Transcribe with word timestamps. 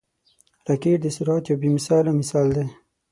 راکټ 0.67 0.97
د 1.01 1.05
سرعت 1.15 1.43
یو 1.47 1.57
بې 1.61 1.69
مثاله 1.77 2.09
مثال 2.19 2.47
دی 2.55 2.65